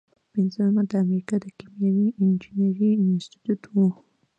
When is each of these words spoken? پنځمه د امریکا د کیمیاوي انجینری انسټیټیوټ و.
پنځمه 0.33 0.81
د 0.91 0.91
امریکا 1.03 1.35
د 1.41 1.45
کیمیاوي 1.59 2.07
انجینری 2.21 2.91
انسټیټیوټ 3.03 3.61
و. 3.73 3.75